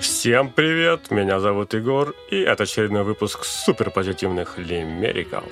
Всем 0.00 0.50
привет, 0.50 1.10
меня 1.10 1.40
зовут 1.40 1.72
Егор, 1.72 2.14
и 2.30 2.40
это 2.40 2.64
очередной 2.64 3.02
выпуск 3.02 3.44
суперпозитивных 3.44 4.58
лимериков. 4.58 5.44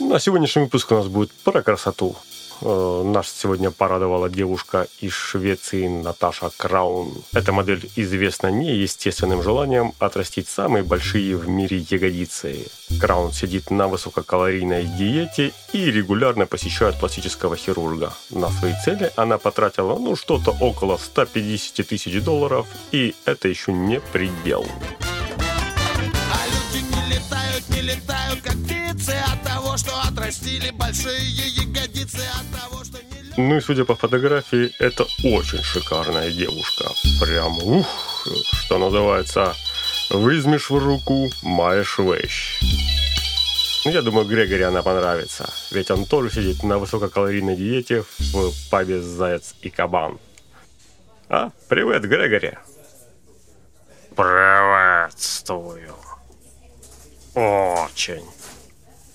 На 0.00 0.18
сегодняшний 0.18 0.62
выпуск 0.62 0.90
у 0.92 0.94
нас 0.94 1.08
будет 1.08 1.32
про 1.32 1.62
красоту. 1.62 2.16
Э, 2.60 3.02
нас 3.04 3.30
сегодня 3.30 3.70
порадовала 3.70 4.28
девушка 4.28 4.88
из 5.00 5.12
Швеции 5.12 5.86
Наташа 5.86 6.50
Краун. 6.56 7.12
Эта 7.32 7.52
модель 7.52 7.88
известна 7.96 8.48
неестественным 8.48 9.42
желанием 9.42 9.92
отрастить 9.98 10.48
самые 10.48 10.82
большие 10.82 11.36
в 11.36 11.48
мире 11.48 11.78
ягодицы. 11.78 12.66
Краун 13.00 13.32
сидит 13.32 13.70
на 13.70 13.86
высококалорийной 13.86 14.84
диете 14.84 15.52
и 15.72 15.90
регулярно 15.90 16.46
посещает 16.46 16.98
пластического 16.98 17.56
хирурга. 17.56 18.12
На 18.30 18.50
свои 18.50 18.72
цели 18.84 19.12
она 19.16 19.38
потратила 19.38 19.96
ну 19.98 20.16
что-то 20.16 20.50
около 20.60 20.96
150 20.96 21.86
тысяч 21.86 22.22
долларов, 22.22 22.66
и 22.90 23.14
это 23.24 23.48
еще 23.48 23.72
не 23.72 24.00
предел. 24.00 24.66
Летают, 27.58 27.68
не 27.70 27.82
летают, 27.82 28.40
как 28.42 28.54
птицы 28.54 29.16
От 29.32 29.42
того, 29.42 29.76
что 29.76 29.90
отрастили 30.02 30.70
большие 30.70 31.18
ягодицы 31.20 32.22
От 32.34 32.60
того, 32.60 32.84
что 32.84 33.02
не 33.02 33.22
летают 33.22 33.36
Ну 33.38 33.56
и 33.56 33.60
судя 33.60 33.84
по 33.84 33.96
фотографии, 33.96 34.70
это 34.78 35.04
очень 35.24 35.62
шикарная 35.62 36.30
девушка. 36.30 36.90
Прям 37.20 37.58
ух, 37.58 38.26
что 38.52 38.78
называется, 38.78 39.54
возьмешь 40.10 40.70
в 40.70 40.78
руку, 40.78 41.30
маешь 41.42 41.98
вещь. 41.98 42.60
Ну, 43.84 43.90
я 43.90 44.02
думаю, 44.02 44.26
Грегори 44.26 44.62
она 44.62 44.82
понравится, 44.82 45.50
ведь 45.72 45.90
он 45.90 46.04
тоже 46.04 46.30
сидит 46.30 46.62
на 46.62 46.78
высококалорийной 46.78 47.56
диете 47.56 48.04
в 48.18 48.52
пабе 48.70 49.00
«Заяц 49.00 49.54
и 49.62 49.70
кабан». 49.70 50.18
А, 51.28 51.50
привет, 51.68 52.02
Грегори. 52.04 52.52
Приветствую. 54.14 55.27
Очень, 57.98 58.24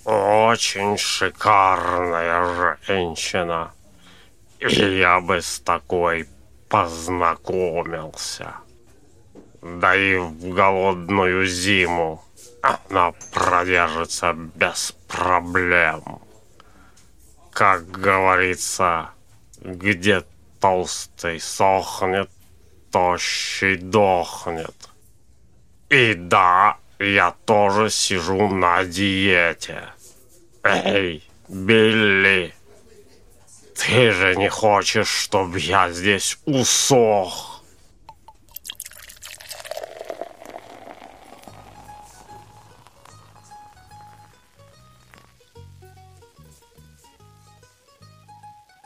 очень 0.04 0.98
шикарная 0.98 2.78
женщина. 2.86 3.72
И 4.60 4.98
я 5.00 5.22
бы 5.22 5.42
с 5.42 5.62
такой 5.62 6.28
познакомился. 6.68 8.56
Да 9.62 9.96
и 9.96 10.18
в 10.18 10.54
голодную 10.54 11.46
зиму 11.46 12.26
она 12.62 13.14
продержится 13.32 14.34
без 14.34 14.94
проблем. 15.08 16.04
Как 17.54 17.90
говорится, 17.90 19.12
где 19.62 20.26
толстый 20.60 21.40
сохнет, 21.40 22.30
тощий 22.92 23.78
дохнет. 23.78 24.76
И 25.88 26.16
да, 26.16 26.80
я 27.04 27.32
тоже 27.46 27.90
сижу 27.90 28.48
на 28.48 28.84
диете. 28.84 29.90
Эй, 30.64 31.24
Билли, 31.48 32.54
ты 33.76 34.12
же 34.12 34.36
не 34.36 34.50
хочешь, 34.50 35.10
чтобы 35.10 35.60
я 35.60 35.92
здесь 35.92 36.38
усох? 36.46 37.62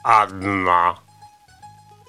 Одна 0.03 0.99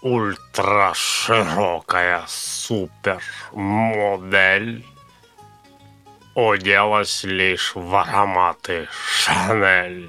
ультраширокая 0.03 2.25
супермодель 2.29 4.85
оделась 6.39 7.25
лишь 7.25 7.75
в 7.75 7.97
ароматы 7.97 8.87
Шанель. 8.93 10.09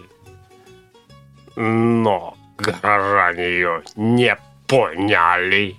Но 1.56 2.38
горожане 2.56 3.44
ее 3.44 3.84
не 3.96 4.38
поняли 4.68 5.76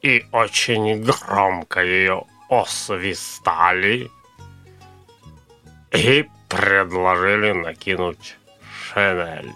и 0.00 0.24
очень 0.32 1.04
громко 1.04 1.84
ее 1.84 2.24
освистали 2.48 4.10
и 5.92 6.26
предложили 6.48 7.52
накинуть 7.52 8.38
Шанель. 8.72 9.52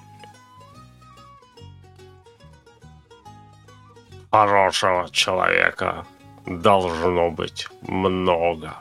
Хорошего 4.30 5.08
человека 5.10 6.06
должно 6.44 7.30
быть 7.30 7.66
много. 7.80 8.74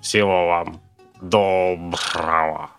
Всего 0.00 0.46
вам 0.46 0.80
доброго. 1.20 2.70